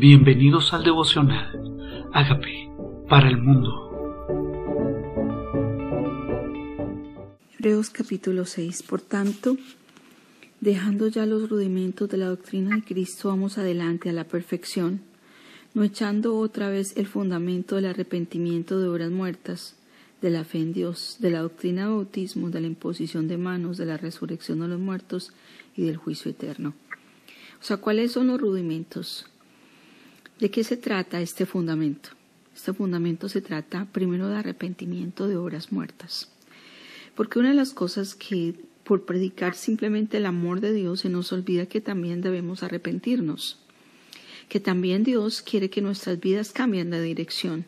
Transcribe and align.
Bienvenidos 0.00 0.72
al 0.72 0.82
devocional. 0.82 2.08
Hágame 2.14 2.72
para 3.06 3.28
el 3.28 3.36
mundo. 3.36 3.68
Hebreos 7.58 7.90
capítulo 7.90 8.46
6. 8.46 8.82
Por 8.84 9.02
tanto, 9.02 9.58
dejando 10.62 11.08
ya 11.08 11.26
los 11.26 11.50
rudimentos 11.50 12.08
de 12.08 12.16
la 12.16 12.28
doctrina 12.28 12.76
de 12.76 12.82
Cristo, 12.82 13.28
vamos 13.28 13.58
adelante 13.58 14.08
a 14.08 14.14
la 14.14 14.24
perfección, 14.24 15.02
no 15.74 15.82
echando 15.82 16.38
otra 16.38 16.70
vez 16.70 16.96
el 16.96 17.06
fundamento 17.06 17.76
del 17.76 17.84
arrepentimiento 17.84 18.80
de 18.80 18.88
obras 18.88 19.10
muertas, 19.10 19.76
de 20.22 20.30
la 20.30 20.44
fe 20.44 20.60
en 20.60 20.72
Dios, 20.72 21.18
de 21.18 21.28
la 21.28 21.40
doctrina 21.40 21.82
de 21.82 21.88
bautismo, 21.90 22.48
de 22.48 22.62
la 22.62 22.68
imposición 22.68 23.28
de 23.28 23.36
manos, 23.36 23.76
de 23.76 23.84
la 23.84 23.98
resurrección 23.98 24.60
de 24.60 24.68
los 24.68 24.80
muertos 24.80 25.34
y 25.76 25.84
del 25.84 25.98
juicio 25.98 26.30
eterno. 26.30 26.72
O 27.60 27.64
sea, 27.64 27.76
¿cuáles 27.76 28.12
son 28.12 28.28
los 28.28 28.40
rudimentos? 28.40 29.26
¿De 30.40 30.50
qué 30.50 30.64
se 30.64 30.78
trata 30.78 31.20
este 31.20 31.44
fundamento? 31.44 32.08
Este 32.56 32.72
fundamento 32.72 33.28
se 33.28 33.42
trata 33.42 33.86
primero 33.92 34.28
de 34.28 34.36
arrepentimiento 34.36 35.28
de 35.28 35.36
obras 35.36 35.70
muertas. 35.70 36.30
Porque 37.14 37.38
una 37.38 37.50
de 37.50 37.54
las 37.54 37.74
cosas 37.74 38.14
que 38.14 38.54
por 38.82 39.04
predicar 39.04 39.54
simplemente 39.54 40.16
el 40.16 40.24
amor 40.24 40.62
de 40.62 40.72
Dios 40.72 41.00
se 41.00 41.10
nos 41.10 41.30
olvida 41.34 41.66
que 41.66 41.82
también 41.82 42.22
debemos 42.22 42.62
arrepentirnos, 42.62 43.58
que 44.48 44.60
también 44.60 45.04
Dios 45.04 45.42
quiere 45.42 45.68
que 45.68 45.82
nuestras 45.82 46.18
vidas 46.18 46.52
cambien 46.52 46.88
de 46.88 47.02
dirección, 47.02 47.66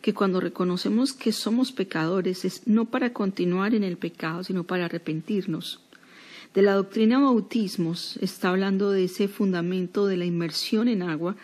que 0.00 0.14
cuando 0.14 0.38
reconocemos 0.38 1.14
que 1.14 1.32
somos 1.32 1.72
pecadores 1.72 2.44
es 2.44 2.64
no 2.68 2.84
para 2.84 3.12
continuar 3.12 3.74
en 3.74 3.82
el 3.82 3.96
pecado, 3.96 4.44
sino 4.44 4.62
para 4.62 4.84
arrepentirnos. 4.84 5.80
De 6.54 6.62
la 6.62 6.74
doctrina 6.74 7.18
bautismos 7.18 8.16
está 8.18 8.50
hablando 8.50 8.92
de 8.92 9.04
ese 9.04 9.26
fundamento 9.26 10.06
de 10.06 10.16
la 10.16 10.24
inmersión 10.24 10.86
en 10.86 11.02
agua 11.02 11.34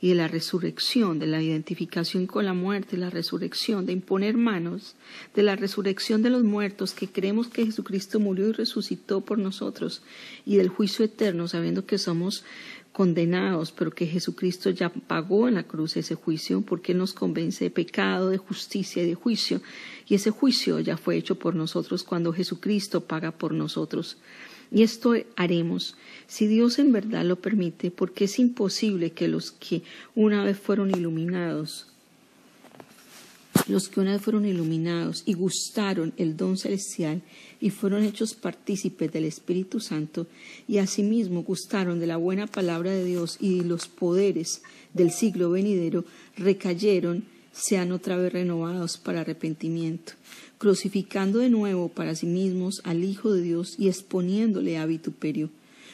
y 0.00 0.08
de 0.08 0.14
la 0.14 0.28
resurrección, 0.28 1.18
de 1.18 1.26
la 1.26 1.42
identificación 1.42 2.26
con 2.26 2.46
la 2.46 2.54
muerte, 2.54 2.96
la 2.96 3.10
resurrección, 3.10 3.84
de 3.84 3.92
imponer 3.92 4.36
manos, 4.36 4.96
de 5.34 5.42
la 5.42 5.56
resurrección 5.56 6.22
de 6.22 6.30
los 6.30 6.42
muertos, 6.42 6.94
que 6.94 7.08
creemos 7.08 7.48
que 7.48 7.66
Jesucristo 7.66 8.18
murió 8.18 8.48
y 8.48 8.52
resucitó 8.52 9.20
por 9.20 9.38
nosotros, 9.38 10.02
y 10.46 10.56
del 10.56 10.68
juicio 10.68 11.04
eterno, 11.04 11.48
sabiendo 11.48 11.84
que 11.84 11.98
somos 11.98 12.44
condenados, 12.92 13.72
pero 13.72 13.90
que 13.90 14.06
Jesucristo 14.06 14.70
ya 14.70 14.88
pagó 14.88 15.48
en 15.48 15.54
la 15.54 15.62
cruz 15.64 15.96
ese 15.96 16.14
juicio, 16.14 16.62
porque 16.62 16.94
nos 16.94 17.12
convence 17.12 17.64
de 17.64 17.70
pecado, 17.70 18.30
de 18.30 18.38
justicia 18.38 19.02
y 19.02 19.06
de 19.06 19.14
juicio, 19.14 19.60
y 20.08 20.14
ese 20.14 20.30
juicio 20.30 20.80
ya 20.80 20.96
fue 20.96 21.16
hecho 21.16 21.38
por 21.38 21.54
nosotros 21.54 22.02
cuando 22.02 22.32
Jesucristo 22.32 23.02
paga 23.04 23.32
por 23.32 23.52
nosotros. 23.52 24.16
Y 24.72 24.82
esto 24.82 25.14
haremos. 25.36 25.96
Si 26.26 26.46
Dios 26.46 26.78
en 26.78 26.92
verdad 26.92 27.24
lo 27.24 27.36
permite, 27.36 27.90
porque 27.90 28.24
es 28.24 28.38
imposible 28.38 29.10
que 29.10 29.28
los 29.28 29.50
que 29.50 29.82
una 30.14 30.44
vez 30.44 30.58
fueron 30.58 30.90
iluminados, 30.90 31.86
los 33.66 33.88
que 33.88 34.00
una 34.00 34.12
vez 34.12 34.22
fueron 34.22 34.46
iluminados 34.46 35.22
y 35.26 35.34
gustaron 35.34 36.12
el 36.16 36.36
don 36.36 36.56
celestial 36.56 37.22
y 37.60 37.70
fueron 37.70 38.04
hechos 38.04 38.34
partícipes 38.34 39.12
del 39.12 39.24
Espíritu 39.24 39.80
Santo 39.80 40.26
y 40.68 40.78
asimismo 40.78 41.42
gustaron 41.42 41.98
de 42.00 42.06
la 42.06 42.16
buena 42.16 42.46
palabra 42.46 42.90
de 42.90 43.04
Dios 43.04 43.38
y 43.40 43.62
los 43.62 43.88
poderes 43.88 44.62
del 44.94 45.10
siglo 45.10 45.50
venidero, 45.50 46.04
recayeron, 46.36 47.24
sean 47.52 47.92
otra 47.92 48.16
vez 48.16 48.32
renovados 48.32 48.96
para 48.98 49.20
arrepentimiento 49.20 50.12
crucificando 50.60 51.38
de 51.38 51.48
nuevo 51.48 51.88
para 51.88 52.14
sí 52.14 52.26
mismos 52.26 52.82
al 52.84 53.02
Hijo 53.02 53.32
de 53.32 53.40
Dios 53.40 53.76
y 53.78 53.88
exponiéndole 53.88 54.76
a 54.76 54.84
vituperio, 54.84 55.48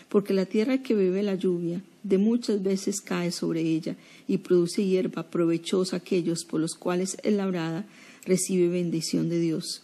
porque 0.09 0.35
la 0.35 0.45
tierra 0.45 0.83
que 0.83 0.97
bebe 0.97 1.23
la 1.23 1.37
lluvia 1.37 1.83
de 2.03 2.19
muchas 2.19 2.65
veces 2.65 3.01
cae 3.01 3.31
sobre 3.31 3.61
ella 3.61 3.95
y 4.27 4.39
produce 4.39 4.85
hierba 4.85 5.31
provechosa 5.31 5.99
aquellos 5.99 6.45
por 6.45 6.61
los 6.61 6.75
cuales 6.75 7.17
es 7.23 7.33
labrada 7.33 7.87
recibe 8.25 8.67
bendición 8.67 9.29
de 9.29 9.39
Dios. 9.39 9.83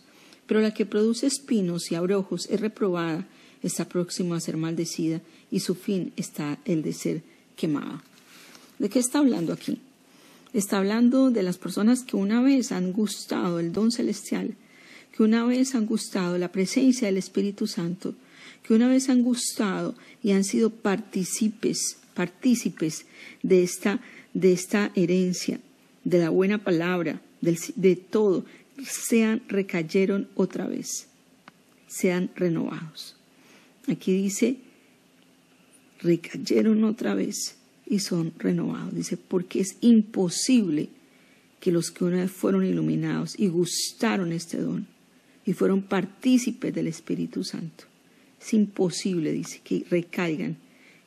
Pero 0.49 0.61
la 0.61 0.75
que 0.75 0.85
produce 0.85 1.29
espinos 1.29 1.93
y 1.93 1.95
abrojos 1.95 2.49
es 2.51 2.61
reprobada, 2.61 3.29
está 3.63 3.89
próxima 3.89 4.35
a 4.35 4.41
ser 4.41 4.57
maldecida 4.57 5.21
y 5.49 5.61
su 5.61 5.77
fin 5.77 6.13
está 6.17 6.59
el 6.65 6.83
de 6.83 6.93
ser 6.93 7.23
quemada. 7.55 8.03
¿De 8.81 8.89
qué 8.89 8.99
está 8.99 9.21
hablando 9.21 9.53
aquí? 9.53 9.79
Está 10.53 10.79
hablando 10.79 11.31
de 11.31 11.45
las 11.45 11.57
personas 11.57 12.03
que 12.03 12.17
una 12.17 12.43
vez 12.43 12.73
han 12.73 12.93
gustado 12.93 13.61
el 13.61 13.73
don 13.73 13.93
celestial, 13.93 14.57
que 15.13 15.23
una 15.23 15.45
vez 15.45 15.75
han 15.75 15.87
gustado 15.87 16.39
la 16.39 16.51
presencia 16.51 17.07
del 17.07 17.19
Espíritu 17.19 17.67
Santo, 17.67 18.15
que 18.63 18.75
una 18.75 18.89
vez 18.89 19.09
han 19.09 19.23
gustado 19.23 19.95
y 20.23 20.33
han 20.33 20.45
sido 20.45 20.71
partícipes, 20.71 21.99
partícipes 22.15 23.07
de 23.43 23.63
esta, 23.63 24.01
de 24.33 24.53
esta 24.53 24.91
herencia, 24.95 25.61
de 26.05 26.19
la 26.19 26.31
buena 26.31 26.59
palabra, 26.59 27.21
de 27.41 27.97
todo, 27.97 28.45
sean 28.85 29.43
recayeron 29.49 30.29
otra 30.35 30.67
vez, 30.67 31.09
sean 31.89 32.31
renovados. 32.35 33.17
Aquí 33.89 34.13
dice, 34.13 34.57
recayeron 36.01 36.85
otra 36.85 37.15
vez 37.15 37.57
y 37.87 37.99
son 37.99 38.33
renovados. 38.39 38.95
Dice, 38.95 39.17
porque 39.17 39.61
es 39.61 39.77
imposible 39.81 40.89
que 41.61 41.73
los 41.73 41.91
que 41.91 42.05
una 42.05 42.23
vez 42.23 42.31
fueron 42.31 42.65
iluminados 42.65 43.39
y 43.39 43.49
gustaron 43.49 44.33
este 44.33 44.59
don 44.59 44.92
y 45.45 45.53
fueron 45.53 45.83
partícipes 45.83 46.75
del 46.75 46.87
Espíritu 46.87 47.45
Santo. 47.45 47.85
Es 48.41 48.55
imposible, 48.55 49.33
dice, 49.33 49.61
que 49.63 49.85
recaigan 49.89 50.57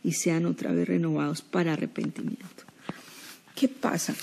y 0.04 0.14
sean 0.14 0.46
otra 0.46 0.72
vez 0.72 0.88
renovados 0.88 1.42
para 1.42 1.74
arrepentimiento. 1.74 2.64
¿Qué 3.56 3.68
pasa? 3.68 4.16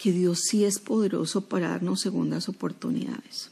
Que 0.00 0.12
Dios 0.12 0.40
sí 0.48 0.64
es 0.64 0.78
poderoso 0.78 1.48
para 1.48 1.68
darnos 1.68 2.00
segundas 2.00 2.48
oportunidades. 2.48 3.50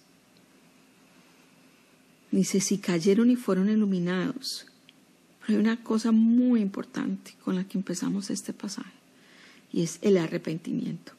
Dice, 2.31 2.61
si 2.61 2.79
cayeron 2.79 3.31
y 3.31 3.37
fueron 3.37 3.69
iluminados. 3.69 4.67
Hay 5.47 5.57
una 5.57 5.83
cosa 5.83 6.11
muy 6.11 6.61
importante 6.61 7.35
con 7.45 7.55
la 7.55 7.65
que 7.65 7.79
empezamos 7.79 8.31
este 8.31 8.53
pasaje 8.53 8.91
y 9.73 9.83
es 9.83 9.99
el 10.03 10.17
arrepentimiento 10.17 11.13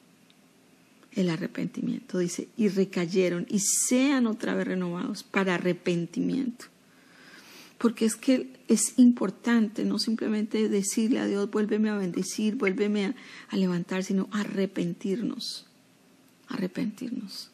el 1.16 1.30
arrepentimiento. 1.30 2.18
Dice, 2.18 2.48
y 2.56 2.68
recayeron 2.68 3.46
y 3.48 3.58
sean 3.60 4.26
otra 4.26 4.54
vez 4.54 4.68
renovados 4.68 5.24
para 5.24 5.54
arrepentimiento. 5.54 6.66
Porque 7.78 8.04
es 8.04 8.16
que 8.16 8.54
es 8.68 8.98
importante 8.98 9.84
no 9.84 9.98
simplemente 9.98 10.68
decirle 10.68 11.18
a 11.18 11.26
Dios, 11.26 11.50
vuélveme 11.50 11.90
a 11.90 11.96
bendecir, 11.96 12.56
vuélveme 12.56 13.14
a, 13.48 13.56
levantar, 13.56 14.04
sino 14.04 14.28
arrepentirnos, 14.30 15.66
arrepentirnos. 16.48 17.50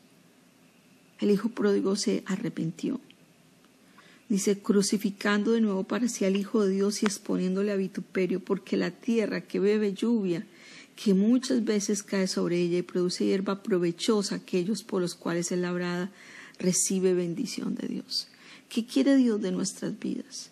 El 1.20 1.30
hijo 1.30 1.48
pródigo 1.48 1.96
se 1.96 2.22
arrepintió. 2.26 3.00
Dice, 4.28 4.60
crucificando 4.60 5.52
de 5.52 5.60
nuevo 5.60 5.84
para 5.84 6.08
sí 6.08 6.24
al 6.24 6.36
Hijo 6.36 6.64
de 6.64 6.72
Dios 6.72 7.02
y 7.02 7.06
exponiéndole 7.06 7.70
a 7.70 7.76
vituperio, 7.76 8.40
porque 8.40 8.78
la 8.78 8.90
tierra 8.90 9.42
que 9.42 9.60
bebe 9.60 9.92
lluvia 9.92 10.46
que 10.96 11.14
muchas 11.14 11.64
veces 11.64 12.02
cae 12.02 12.26
sobre 12.26 12.60
ella 12.60 12.78
y 12.78 12.82
produce 12.82 13.24
hierba 13.24 13.62
provechosa 13.62 14.36
aquellos 14.36 14.82
por 14.82 15.00
los 15.00 15.14
cuales 15.14 15.50
es 15.52 15.58
labrada, 15.58 16.10
recibe 16.58 17.14
bendición 17.14 17.74
de 17.74 17.88
Dios. 17.88 18.28
¿Qué 18.68 18.86
quiere 18.86 19.16
Dios 19.16 19.40
de 19.40 19.52
nuestras 19.52 19.98
vidas? 19.98 20.50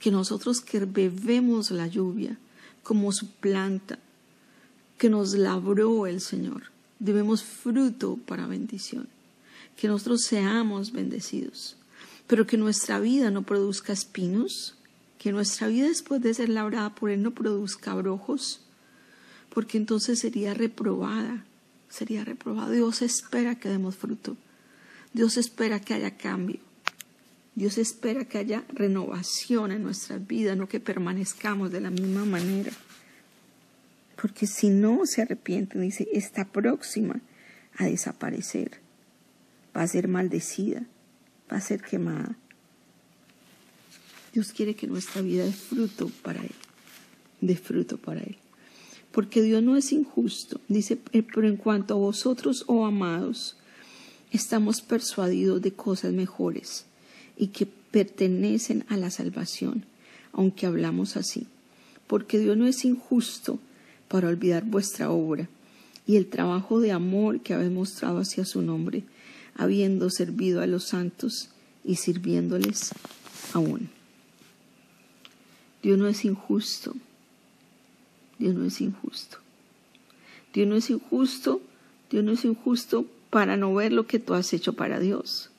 Que 0.00 0.10
nosotros 0.10 0.60
que 0.60 0.80
bebemos 0.80 1.70
la 1.70 1.86
lluvia 1.86 2.38
como 2.82 3.12
su 3.12 3.30
planta, 3.30 3.98
que 4.98 5.08
nos 5.08 5.34
labró 5.34 6.06
el 6.06 6.20
Señor, 6.20 6.70
debemos 6.98 7.42
fruto 7.42 8.18
para 8.26 8.46
bendición, 8.46 9.08
que 9.76 9.88
nosotros 9.88 10.22
seamos 10.22 10.92
bendecidos, 10.92 11.76
pero 12.26 12.46
que 12.46 12.56
nuestra 12.56 13.00
vida 13.00 13.30
no 13.30 13.42
produzca 13.42 13.92
espinos, 13.92 14.74
que 15.18 15.32
nuestra 15.32 15.68
vida 15.68 15.88
después 15.88 16.22
de 16.22 16.34
ser 16.34 16.48
labrada 16.48 16.94
por 16.94 17.10
Él 17.10 17.22
no 17.22 17.32
produzca 17.32 17.92
abrojos, 17.92 18.60
porque 19.56 19.78
entonces 19.78 20.18
sería 20.18 20.52
reprobada, 20.52 21.42
sería 21.88 22.26
reprobada. 22.26 22.70
Dios 22.72 23.00
espera 23.00 23.54
que 23.54 23.70
demos 23.70 23.96
fruto, 23.96 24.36
Dios 25.14 25.38
espera 25.38 25.80
que 25.80 25.94
haya 25.94 26.18
cambio, 26.18 26.58
Dios 27.54 27.78
espera 27.78 28.26
que 28.26 28.36
haya 28.36 28.64
renovación 28.68 29.72
en 29.72 29.82
nuestras 29.82 30.26
vidas, 30.26 30.58
no 30.58 30.68
que 30.68 30.78
permanezcamos 30.78 31.72
de 31.72 31.80
la 31.80 31.88
misma 31.88 32.26
manera. 32.26 32.70
Porque 34.20 34.46
si 34.46 34.68
no 34.68 35.06
se 35.06 35.22
arrepienten, 35.22 35.80
dice, 35.80 36.06
está 36.12 36.44
próxima 36.44 37.22
a 37.78 37.86
desaparecer, 37.86 38.72
va 39.74 39.84
a 39.84 39.88
ser 39.88 40.06
maldecida, 40.06 40.82
va 41.50 41.56
a 41.56 41.62
ser 41.62 41.80
quemada. 41.80 42.36
Dios 44.34 44.52
quiere 44.52 44.76
que 44.76 44.86
nuestra 44.86 45.22
vida 45.22 45.46
dé 45.46 45.52
fruto 45.52 46.10
para 46.22 46.42
Él, 46.42 46.54
dé 47.40 47.56
fruto 47.56 47.96
para 47.96 48.20
Él 48.20 48.36
porque 49.16 49.40
Dios 49.40 49.62
no 49.62 49.78
es 49.78 49.92
injusto. 49.92 50.60
Dice, 50.68 50.98
eh, 51.12 51.22
pero 51.22 51.48
en 51.48 51.56
cuanto 51.56 51.94
a 51.94 51.96
vosotros, 51.96 52.64
oh 52.66 52.84
amados, 52.84 53.56
estamos 54.30 54.82
persuadidos 54.82 55.62
de 55.62 55.72
cosas 55.72 56.12
mejores 56.12 56.84
y 57.34 57.46
que 57.46 57.64
pertenecen 57.64 58.84
a 58.90 58.98
la 58.98 59.10
salvación, 59.10 59.86
aunque 60.34 60.66
hablamos 60.66 61.16
así. 61.16 61.46
Porque 62.06 62.38
Dios 62.38 62.58
no 62.58 62.66
es 62.66 62.84
injusto 62.84 63.58
para 64.08 64.28
olvidar 64.28 64.66
vuestra 64.66 65.10
obra 65.10 65.48
y 66.06 66.16
el 66.16 66.26
trabajo 66.26 66.80
de 66.80 66.92
amor 66.92 67.40
que 67.40 67.54
habéis 67.54 67.72
mostrado 67.72 68.18
hacia 68.18 68.44
su 68.44 68.60
nombre, 68.60 69.02
habiendo 69.54 70.10
servido 70.10 70.60
a 70.60 70.66
los 70.66 70.88
santos 70.88 71.48
y 71.82 71.96
sirviéndoles 71.96 72.90
aún. 73.54 73.88
Dios 75.82 75.96
no 75.96 76.06
es 76.06 76.22
injusto. 76.26 76.94
Dios 78.38 78.54
no 78.54 78.64
es 78.64 78.80
injusto. 78.80 79.38
Dios 80.52 80.68
no 80.68 80.76
es 80.76 80.90
injusto. 80.90 81.60
Dios 82.10 82.24
no 82.24 82.32
es 82.32 82.44
injusto 82.44 83.06
para 83.30 83.56
no 83.56 83.74
ver 83.74 83.92
lo 83.92 84.06
que 84.06 84.18
tú 84.18 84.34
has 84.34 84.52
hecho 84.52 84.74
para 84.74 85.00
Dios. 85.00 85.50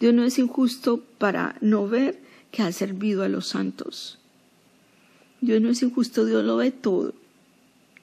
Dios 0.00 0.14
no 0.14 0.24
es 0.24 0.38
injusto 0.38 1.02
para 1.18 1.56
no 1.60 1.88
ver 1.88 2.20
que 2.50 2.62
has 2.62 2.76
servido 2.76 3.22
a 3.22 3.28
los 3.28 3.48
santos. 3.48 4.18
Dios 5.40 5.60
no 5.60 5.70
es 5.70 5.82
injusto, 5.82 6.24
Dios 6.24 6.44
lo 6.44 6.56
ve 6.56 6.70
todo. 6.70 7.14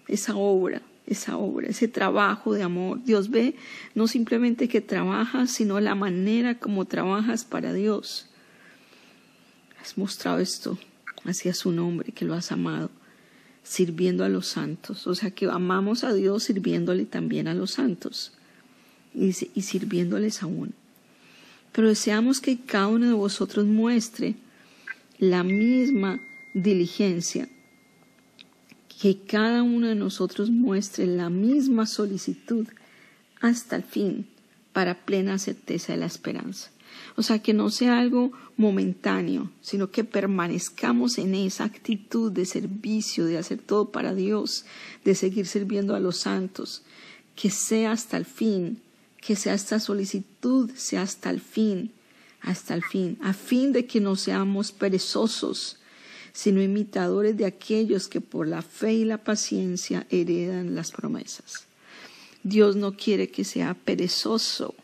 Esa 0.07 0.35
obra, 0.35 0.81
esa 1.07 1.37
obra, 1.37 1.67
ese 1.67 1.87
trabajo 1.87 2.53
de 2.53 2.63
amor. 2.63 3.03
Dios 3.03 3.29
ve 3.29 3.55
no 3.95 4.07
simplemente 4.07 4.67
que 4.67 4.81
trabajas, 4.81 5.51
sino 5.51 5.79
la 5.79 5.95
manera 5.95 6.59
como 6.59 6.85
trabajas 6.85 7.45
para 7.45 7.73
Dios. 7.73 8.27
Has 9.81 9.97
mostrado 9.97 10.39
esto 10.39 10.77
hacia 11.23 11.53
su 11.53 11.71
nombre, 11.71 12.11
que 12.11 12.25
lo 12.25 12.33
has 12.33 12.51
amado, 12.51 12.89
sirviendo 13.63 14.23
a 14.23 14.29
los 14.29 14.47
santos. 14.47 15.07
O 15.07 15.15
sea 15.15 15.31
que 15.31 15.45
amamos 15.45 16.03
a 16.03 16.13
Dios 16.13 16.43
sirviéndole 16.43 17.05
también 17.05 17.47
a 17.47 17.53
los 17.53 17.71
santos 17.71 18.33
y, 19.13 19.33
sirviéndoles 19.33 20.43
aún. 20.43 20.73
Pero 21.71 21.87
deseamos 21.87 22.41
que 22.41 22.59
cada 22.59 22.87
uno 22.87 23.07
de 23.07 23.13
vosotros 23.13 23.65
muestre 23.65 24.35
la 25.19 25.43
misma 25.43 26.19
diligencia, 26.53 27.47
que 29.01 29.19
cada 29.19 29.63
uno 29.63 29.87
de 29.87 29.95
nosotros 29.95 30.49
muestre 30.49 31.05
la 31.05 31.29
misma 31.29 31.85
solicitud 31.85 32.67
hasta 33.39 33.75
el 33.75 33.83
fin 33.83 34.27
para 34.73 35.05
plena 35.05 35.37
certeza 35.37 35.93
de 35.93 35.99
la 35.99 36.05
esperanza. 36.05 36.71
O 37.15 37.23
sea, 37.23 37.39
que 37.39 37.53
no 37.53 37.69
sea 37.69 37.99
algo 37.99 38.31
momentáneo, 38.55 39.51
sino 39.61 39.91
que 39.91 40.03
permanezcamos 40.03 41.17
en 41.17 41.35
esa 41.35 41.65
actitud 41.65 42.31
de 42.31 42.45
servicio, 42.45 43.25
de 43.25 43.37
hacer 43.37 43.59
todo 43.59 43.91
para 43.91 44.13
Dios, 44.13 44.65
de 45.03 45.15
seguir 45.15 45.47
sirviendo 45.47 45.95
a 45.95 45.99
los 45.99 46.17
santos, 46.17 46.83
que 47.35 47.49
sea 47.49 47.91
hasta 47.91 48.17
el 48.17 48.25
fin, 48.25 48.81
que 49.21 49.35
sea 49.35 49.53
esta 49.53 49.79
solicitud, 49.79 50.71
sea 50.75 51.01
hasta 51.01 51.29
el 51.29 51.39
fin, 51.39 51.91
hasta 52.41 52.73
el 52.73 52.83
fin, 52.83 53.17
a 53.21 53.33
fin 53.33 53.73
de 53.73 53.85
que 53.85 53.99
no 53.99 54.15
seamos 54.15 54.71
perezosos, 54.71 55.77
sino 56.31 56.61
imitadores 56.61 57.35
de 57.37 57.45
aquellos 57.45 58.07
que 58.07 58.21
por 58.21 58.47
la 58.47 58.61
fe 58.61 58.93
y 58.93 59.05
la 59.05 59.17
paciencia 59.17 60.07
heredan 60.09 60.75
las 60.75 60.91
promesas. 60.91 61.65
Dios 62.43 62.75
no 62.75 62.95
quiere 62.95 63.29
que 63.29 63.43
sea 63.43 63.73
perezoso, 63.73 64.75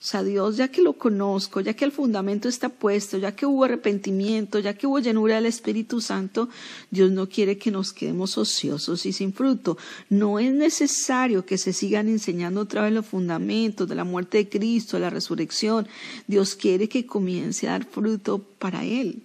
o 0.00 0.02
sea, 0.02 0.22
Dios, 0.22 0.56
ya 0.56 0.68
que 0.68 0.80
lo 0.80 0.94
conozco, 0.94 1.60
ya 1.60 1.74
que 1.74 1.84
el 1.84 1.92
fundamento 1.92 2.48
está 2.48 2.70
puesto, 2.70 3.18
ya 3.18 3.36
que 3.36 3.44
hubo 3.44 3.64
arrepentimiento, 3.64 4.58
ya 4.58 4.72
que 4.72 4.86
hubo 4.86 4.98
llenura 4.98 5.34
del 5.34 5.44
Espíritu 5.44 6.00
Santo, 6.00 6.48
Dios 6.90 7.10
no 7.10 7.28
quiere 7.28 7.58
que 7.58 7.70
nos 7.70 7.92
quedemos 7.92 8.38
ociosos 8.38 9.04
y 9.04 9.12
sin 9.12 9.34
fruto. 9.34 9.76
No 10.08 10.38
es 10.38 10.54
necesario 10.54 11.44
que 11.44 11.58
se 11.58 11.74
sigan 11.74 12.08
enseñando 12.08 12.62
otra 12.62 12.80
vez 12.80 12.94
los 12.94 13.04
fundamentos 13.04 13.86
de 13.90 13.94
la 13.94 14.04
muerte 14.04 14.38
de 14.38 14.48
Cristo, 14.48 14.96
de 14.96 15.02
la 15.02 15.10
resurrección. 15.10 15.86
Dios 16.26 16.54
quiere 16.54 16.88
que 16.88 17.04
comience 17.04 17.68
a 17.68 17.72
dar 17.72 17.84
fruto 17.84 18.38
para 18.58 18.86
Él. 18.86 19.22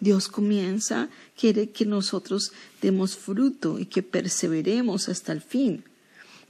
Dios 0.00 0.28
comienza, 0.28 1.08
quiere 1.34 1.70
que 1.70 1.86
nosotros 1.86 2.52
demos 2.82 3.16
fruto 3.16 3.78
y 3.78 3.86
que 3.86 4.02
perseveremos 4.02 5.08
hasta 5.08 5.32
el 5.32 5.40
fin 5.40 5.84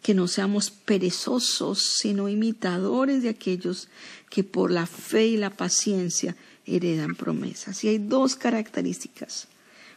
que 0.03 0.15
no 0.15 0.29
seamos 0.29 0.71
perezosos, 0.71 1.97
sino 1.99 2.29
imitadores 2.29 3.23
de 3.23 3.29
aquellos 3.29 3.89
que 4.31 4.45
por 4.45 4.71
la 4.71 4.87
fe 4.87 5.27
y 5.27 5.37
la 5.37 5.51
paciencia 5.51 6.37
heredan 6.67 7.15
promesas. 7.15 7.85
Y 7.85 7.89
hay 7.89 7.99
dos 7.99 8.37
características. 8.37 9.49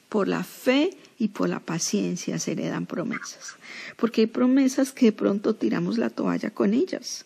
Por 0.10 0.28
la 0.28 0.44
fe 0.44 0.96
y 1.18 1.30
por 1.30 1.50
la 1.50 1.60
paciencia 1.60 2.38
se 2.38 2.52
heredan 2.52 2.86
promesas. 2.86 3.56
Porque 3.98 4.22
hay 4.22 4.28
promesas 4.28 4.92
que 4.92 5.08
de 5.08 5.12
pronto 5.12 5.56
tiramos 5.56 5.98
la 5.98 6.10
toalla 6.10 6.52
con 6.52 6.74
ellas. 6.74 7.26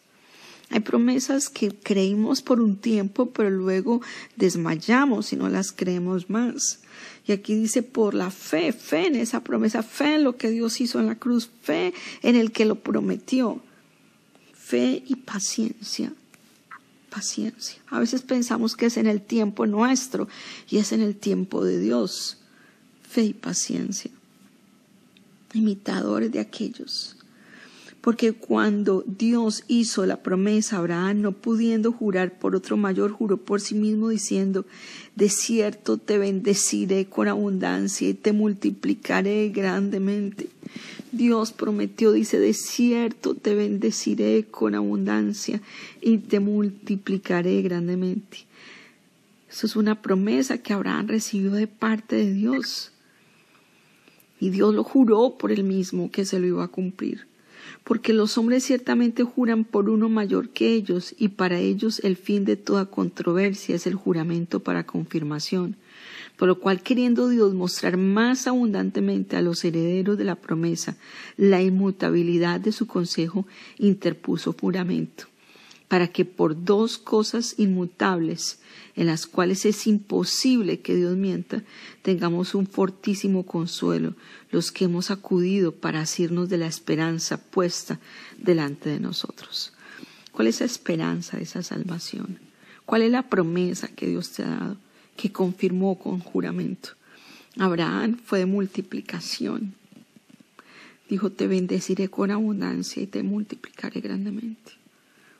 Hay 0.70 0.82
promesas 0.82 1.48
que 1.48 1.70
creímos 1.70 2.42
por 2.42 2.60
un 2.60 2.76
tiempo, 2.76 3.28
pero 3.28 3.50
luego 3.50 4.02
desmayamos 4.36 5.32
y 5.32 5.38
no 5.38 5.48
las 5.48 5.72
creemos 5.72 6.30
más. 6.30 6.82
Y 7.26 7.32
aquí 7.32 7.56
dice 7.56 7.84
por 7.84 8.14
la 8.14 8.32
fe, 8.32 8.74
fe 8.74 9.08
en 9.08 9.16
esa 9.16 9.44
promesa, 9.44 9.82
fe 9.82 10.16
en 10.16 10.24
lo 10.26 10.36
que 10.36 10.50
Dios 10.50 10.82
hizo 10.82 11.00
en 11.00 11.08
la 11.08 11.16
cruz, 11.16 11.50
fe 11.62 11.94
en 12.22 12.36
el 12.36 12.52
que 12.52 12.66
lo 12.66 12.76
prometió. 12.76 13.62
Fe 14.54 15.04
y 15.08 15.16
paciencia. 15.16 16.12
Paciencia. 17.10 17.82
A 17.88 18.00
veces 18.02 18.22
pensamos 18.22 18.76
que 18.76 18.88
es 18.88 18.98
en 18.98 19.08
el 19.08 19.22
tiempo 19.22 19.66
nuestro 19.66 20.28
y 20.70 20.80
es 20.80 20.92
en 20.92 21.02
el 21.02 21.16
tiempo 21.16 21.64
de 21.64 21.80
Dios. 21.80 22.40
Fe 23.02 23.24
y 23.24 23.34
paciencia. 23.34 24.12
Imitadores 25.54 26.32
de 26.34 26.42
aquellos 26.42 27.17
porque 28.08 28.32
cuando 28.32 29.04
Dios 29.06 29.66
hizo 29.68 30.06
la 30.06 30.24
promesa 30.24 30.78
a 30.78 30.80
Abraham, 30.80 31.20
no 31.20 31.34
pudiendo 31.34 31.92
jurar 31.92 32.40
por 32.40 32.56
otro 32.56 32.78
mayor, 32.78 33.12
juró 33.12 33.36
por 33.36 33.60
sí 33.60 33.76
mismo 33.76 34.08
diciendo, 34.08 34.66
de 35.18 35.28
cierto 35.28 35.98
te 35.98 36.18
bendeciré 36.18 37.08
con 37.08 37.28
abundancia 37.28 38.08
y 38.08 38.14
te 38.14 38.32
multiplicaré 38.32 39.50
grandemente. 39.50 40.48
Dios 41.12 41.52
prometió, 41.52 42.14
dice, 42.14 42.40
de 42.40 42.54
cierto 42.54 43.36
te 43.36 43.56
bendeciré 43.56 44.46
con 44.46 44.74
abundancia 44.74 45.60
y 46.00 46.20
te 46.20 46.40
multiplicaré 46.40 47.62
grandemente. 47.62 48.38
Eso 49.50 49.68
es 49.68 49.76
una 49.76 50.02
promesa 50.02 50.60
que 50.60 50.72
Abraham 50.72 51.10
recibió 51.10 51.52
de 51.52 51.68
parte 51.68 52.16
de 52.16 52.32
Dios. 52.32 52.94
Y 54.40 54.50
Dios 54.50 54.74
lo 54.74 54.86
juró 54.86 55.38
por 55.38 55.52
él 55.52 55.66
mismo 55.66 56.10
que 56.10 56.24
se 56.24 56.40
lo 56.40 56.48
iba 56.48 56.64
a 56.64 56.70
cumplir 56.70 57.28
porque 57.88 58.12
los 58.12 58.38
hombres 58.38 58.66
ciertamente 58.66 59.24
juran 59.24 59.64
por 59.64 59.90
uno 59.90 60.10
mayor 60.10 60.50
que 60.50 60.74
ellos, 60.74 61.16
y 61.18 61.30
para 61.30 61.58
ellos 61.60 62.02
el 62.04 62.18
fin 62.18 62.44
de 62.44 62.58
toda 62.58 62.88
controversia 62.88 63.76
es 63.76 63.88
el 63.88 63.96
juramento 63.96 64.60
para 64.60 64.86
confirmación. 64.86 65.78
Por 66.36 66.50
lo 66.50 66.60
cual, 66.60 66.84
queriendo 66.84 67.30
Dios 67.30 67.54
mostrar 67.54 67.96
más 67.96 68.46
abundantemente 68.46 69.38
a 69.38 69.42
los 69.42 69.64
herederos 69.64 70.18
de 70.18 70.26
la 70.26 70.36
promesa 70.36 70.98
la 71.38 71.62
inmutabilidad 71.62 72.60
de 72.60 72.74
su 72.74 72.88
consejo, 72.88 73.48
interpuso 73.78 74.54
juramento, 74.60 75.28
para 75.88 76.10
que 76.10 76.26
por 76.26 76.66
dos 76.66 76.98
cosas 76.98 77.56
inmutables, 77.58 78.60
en 78.96 79.08
las 79.08 79.26
cuales 79.26 79.66
es 79.66 79.88
imposible 79.88 80.82
que 80.82 80.96
Dios 80.96 81.16
mienta, 81.16 81.64
tengamos 82.02 82.56
un 82.56 82.68
fortísimo 82.68 83.46
consuelo, 83.46 84.16
los 84.52 84.72
que 84.72 84.86
hemos 84.86 85.12
acudido 85.12 85.72
para 85.72 86.02
asirnos 86.02 86.50
de 86.50 86.58
la 86.58 86.68
esperanza 86.68 87.38
puesta 87.38 88.00
delante 88.38 88.90
de 88.90 89.00
nosotros. 89.00 89.74
¿Cuál 90.32 90.48
es 90.48 90.60
la 90.60 90.66
esperanza 90.66 91.40
esa 91.40 91.64
salvación? 91.64 92.40
¿Cuál 92.86 93.02
es 93.02 93.12
la 93.12 93.30
promesa 93.30 93.88
que 93.88 94.08
Dios 94.08 94.32
te 94.32 94.44
ha 94.44 94.50
dado, 94.50 94.78
que 95.16 95.32
confirmó 95.32 95.98
con 95.98 96.20
juramento? 96.20 96.90
Abraham 97.58 98.18
fue 98.24 98.40
de 98.40 98.46
multiplicación. 98.46 99.74
Dijo, 101.10 101.32
te 101.32 101.48
bendeciré 101.48 102.10
con 102.10 102.32
abundancia 102.32 103.02
y 103.02 103.08
te 103.08 103.24
multiplicaré 103.24 104.02
grandemente. 104.02 104.74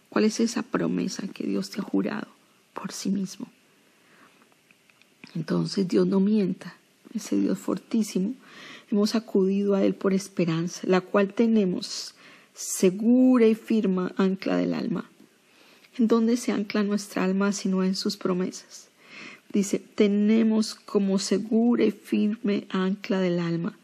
¿Cuál 0.10 0.26
es 0.26 0.40
esa 0.40 0.64
promesa 0.64 1.28
que 1.28 1.46
Dios 1.46 1.70
te 1.70 1.82
ha 1.82 1.84
jurado? 1.84 2.38
por 2.80 2.92
sí 2.92 3.10
mismo. 3.10 3.48
Entonces 5.36 5.88
Dios 5.88 6.08
no 6.08 6.20
mienta, 6.20 6.76
ese 7.14 7.38
Dios 7.38 7.58
fortísimo, 7.58 8.34
hemos 8.92 9.16
acudido 9.16 9.76
a 9.76 9.84
Él 9.84 9.96
por 9.96 10.14
esperanza, 10.14 10.82
la 10.86 11.02
cual 11.02 11.34
tenemos 11.34 12.14
segura 12.54 13.48
y 13.48 13.56
firme 13.56 14.12
ancla 14.18 14.58
del 14.58 14.74
alma. 14.74 15.10
¿En 15.98 16.08
dónde 16.08 16.38
se 16.38 16.52
ancla 16.52 16.84
nuestra 16.84 17.24
alma 17.24 17.52
sino 17.52 17.84
en 17.84 17.96
sus 17.96 18.18
promesas? 18.18 18.88
Dice, 19.52 19.80
tenemos 19.80 20.76
como 20.76 21.20
segura 21.20 21.84
y 21.86 21.92
firme 21.92 22.68
ancla 22.70 23.20
del 23.20 23.40
alma 23.40 23.78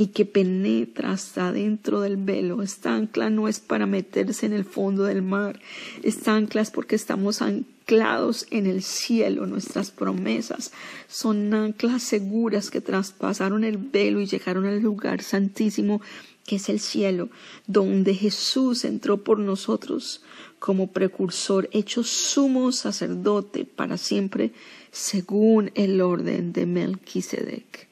y 0.00 0.06
que 0.06 0.24
penetra 0.24 1.12
hasta 1.12 1.52
dentro 1.52 2.00
del 2.00 2.16
velo. 2.16 2.62
Esta 2.62 2.94
ancla 2.94 3.28
no 3.28 3.48
es 3.48 3.60
para 3.60 3.84
meterse 3.84 4.46
en 4.46 4.54
el 4.54 4.64
fondo 4.64 5.04
del 5.04 5.20
mar. 5.20 5.60
Esta 6.02 6.34
ancla 6.34 6.62
es 6.62 6.70
porque 6.70 6.96
estamos 6.96 7.42
anclados 7.42 8.46
en 8.50 8.64
el 8.64 8.82
cielo. 8.82 9.44
Nuestras 9.44 9.90
promesas 9.90 10.72
son 11.06 11.52
anclas 11.52 12.02
seguras 12.02 12.70
que 12.70 12.80
traspasaron 12.80 13.62
el 13.62 13.76
velo 13.76 14.22
y 14.22 14.26
llegaron 14.26 14.64
al 14.64 14.80
lugar 14.80 15.22
santísimo 15.22 16.00
que 16.46 16.56
es 16.56 16.70
el 16.70 16.80
cielo, 16.80 17.28
donde 17.66 18.14
Jesús 18.14 18.86
entró 18.86 19.22
por 19.22 19.38
nosotros 19.38 20.22
como 20.58 20.92
precursor, 20.92 21.68
hecho 21.72 22.04
sumo 22.04 22.72
sacerdote 22.72 23.66
para 23.66 23.98
siempre, 23.98 24.52
según 24.92 25.70
el 25.74 26.00
orden 26.00 26.54
de 26.54 26.64
Melquisedec. 26.64 27.89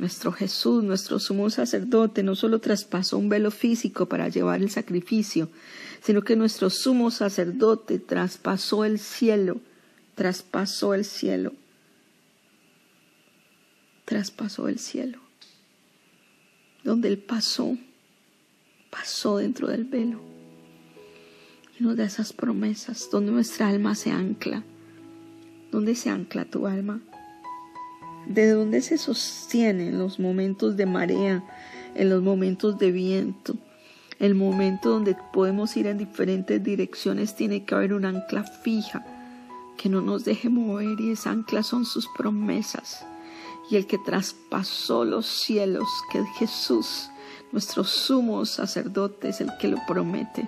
Nuestro 0.00 0.32
Jesús, 0.32 0.82
nuestro 0.82 1.18
sumo 1.18 1.50
sacerdote, 1.50 2.22
no 2.22 2.34
solo 2.34 2.58
traspasó 2.58 3.18
un 3.18 3.28
velo 3.28 3.50
físico 3.50 4.06
para 4.06 4.30
llevar 4.30 4.62
el 4.62 4.70
sacrificio, 4.70 5.50
sino 6.02 6.22
que 6.22 6.36
nuestro 6.36 6.70
sumo 6.70 7.10
sacerdote 7.10 7.98
traspasó 7.98 8.86
el 8.86 8.98
cielo, 8.98 9.60
traspasó 10.14 10.94
el 10.94 11.04
cielo, 11.04 11.52
traspasó 14.06 14.68
el 14.68 14.78
cielo. 14.78 15.20
Donde 16.82 17.08
Él 17.08 17.18
pasó, 17.18 17.76
pasó 18.88 19.36
dentro 19.36 19.68
del 19.68 19.84
velo. 19.84 20.22
Y 21.78 21.82
nos 21.82 21.94
da 21.98 22.04
esas 22.04 22.32
promesas, 22.32 23.10
donde 23.12 23.32
nuestra 23.32 23.68
alma 23.68 23.94
se 23.94 24.12
ancla. 24.12 24.64
¿Dónde 25.70 25.94
se 25.94 26.08
ancla 26.08 26.46
tu 26.46 26.66
alma? 26.66 27.02
¿De 28.26 28.50
dónde 28.50 28.82
se 28.82 28.98
sostiene 28.98 29.88
en 29.88 29.98
los 29.98 30.20
momentos 30.20 30.76
de 30.76 30.86
marea, 30.86 31.42
en 31.94 32.10
los 32.10 32.22
momentos 32.22 32.78
de 32.78 32.92
viento? 32.92 33.54
El 34.18 34.34
momento 34.34 34.90
donde 34.90 35.16
podemos 35.32 35.76
ir 35.76 35.86
en 35.86 35.98
diferentes 35.98 36.62
direcciones 36.62 37.34
tiene 37.34 37.64
que 37.64 37.74
haber 37.74 37.94
un 37.94 38.04
ancla 38.04 38.44
fija 38.44 39.04
que 39.80 39.88
no 39.88 40.02
nos 40.02 40.26
deje 40.26 40.50
mover 40.50 41.00
y 41.00 41.12
esa 41.12 41.30
ancla 41.30 41.62
son 41.62 41.86
sus 41.86 42.06
promesas. 42.08 43.06
Y 43.70 43.76
el 43.76 43.86
que 43.86 43.96
traspasó 43.96 45.06
los 45.06 45.24
cielos, 45.26 45.88
que 46.12 46.18
es 46.18 46.28
Jesús, 46.36 47.08
nuestro 47.50 47.84
sumo 47.84 48.44
sacerdote, 48.44 49.30
es 49.30 49.40
el 49.40 49.50
que 49.58 49.68
lo 49.68 49.78
promete. 49.86 50.46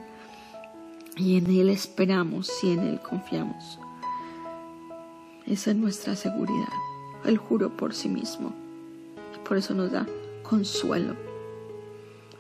Y 1.17 1.39
en 1.39 1.47
Él 1.47 1.71
esperamos 1.71 2.51
y 2.63 2.73
en 2.73 2.81
Él 2.81 3.01
confiamos. 3.01 3.79
Esa 5.47 5.71
es 5.71 5.77
nuestra 5.77 6.15
seguridad. 6.15 6.92
Él 7.25 7.37
juró 7.39 7.77
por 7.77 7.95
sí 7.95 8.09
mismo. 8.09 8.53
Por 9.47 9.57
eso 9.57 9.75
nos 9.75 9.93
da 9.93 10.07
consuelo. 10.43 11.15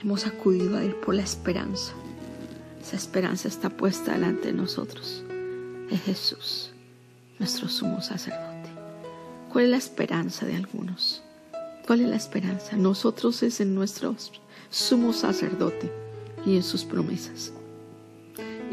Hemos 0.02 0.26
acudido 0.26 0.76
a 0.76 0.82
Él 0.82 0.94
por 0.96 1.14
la 1.14 1.22
esperanza. 1.22 1.92
Esa 2.80 2.96
esperanza 2.96 3.48
está 3.48 3.70
puesta 3.70 4.12
delante 4.12 4.48
de 4.48 4.54
nosotros. 4.54 5.22
Es 5.90 6.02
Jesús, 6.02 6.72
nuestro 7.38 7.68
sumo 7.68 8.02
sacerdote. 8.02 8.70
¿Cuál 9.52 9.66
es 9.66 9.70
la 9.70 9.76
esperanza 9.76 10.46
de 10.46 10.56
algunos? 10.56 11.22
¿Cuál 11.86 12.00
es 12.00 12.08
la 12.08 12.16
esperanza? 12.16 12.76
Nosotros 12.76 13.42
es 13.42 13.60
en 13.60 13.74
nuestro 13.74 14.16
sumo 14.70 15.12
sacerdote 15.12 15.92
y 16.46 16.56
en 16.56 16.62
sus 16.62 16.84
promesas. 16.84 17.52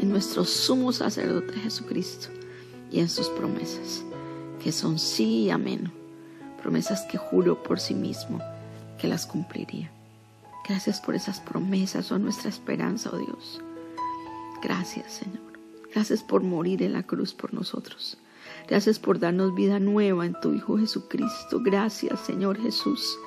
En 0.00 0.08
nuestro 0.08 0.44
sumo 0.44 0.92
sacerdote 0.92 1.52
Jesucristo 1.54 2.28
y 2.90 3.00
en 3.00 3.08
sus 3.08 3.28
promesas, 3.28 4.02
que 4.62 4.72
son 4.72 4.98
sí 4.98 5.44
y 5.44 5.50
amén 5.50 5.90
promesas 6.60 7.02
que 7.02 7.18
juró 7.18 7.62
por 7.62 7.80
sí 7.80 7.94
mismo 7.94 8.40
que 8.98 9.08
las 9.08 9.26
cumpliría. 9.26 9.90
Gracias 10.68 11.00
por 11.00 11.14
esas 11.14 11.40
promesas, 11.40 12.06
son 12.06 12.22
nuestra 12.22 12.48
esperanza, 12.48 13.10
oh 13.12 13.18
Dios. 13.18 13.60
Gracias, 14.62 15.12
Señor. 15.12 15.40
Gracias 15.92 16.22
por 16.22 16.42
morir 16.42 16.82
en 16.82 16.92
la 16.92 17.02
cruz 17.02 17.34
por 17.34 17.54
nosotros. 17.54 18.18
Gracias 18.68 18.98
por 18.98 19.18
darnos 19.18 19.54
vida 19.54 19.80
nueva 19.80 20.26
en 20.26 20.38
tu 20.40 20.52
Hijo 20.52 20.78
Jesucristo. 20.78 21.60
Gracias, 21.60 22.20
Señor 22.20 22.60
Jesús. 22.60 23.18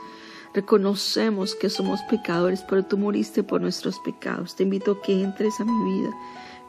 Reconocemos 0.54 1.56
que 1.56 1.70
somos 1.70 2.02
pecadores, 2.04 2.64
pero 2.70 2.86
tú 2.86 2.98
moriste 2.98 3.42
por 3.42 3.60
nuestros 3.60 4.00
pecados. 4.00 4.56
Te 4.56 4.64
invito 4.64 4.92
a 4.92 5.02
que 5.02 5.24
entres 5.24 5.60
a 5.60 5.66
mi 5.66 5.92
vida 5.92 6.12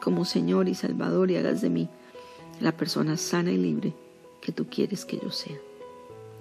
como 0.02 0.24
Señor 0.24 0.68
y 0.68 0.74
Salvador 0.74 1.30
y 1.30 1.36
hagas 1.36 1.60
de 1.60 1.68
mí 1.68 1.88
la 2.60 2.72
persona 2.72 3.16
sana 3.16 3.52
y 3.52 3.58
libre 3.58 3.94
que 4.44 4.52
tú 4.52 4.66
quieres 4.68 5.04
que 5.04 5.18
yo 5.18 5.30
sea. 5.30 5.58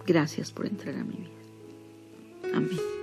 Gracias 0.05 0.51
por 0.51 0.67
entrar 0.67 0.95
a 0.95 1.03
mi 1.03 1.15
vida. 1.15 2.53
Amén. 2.53 3.02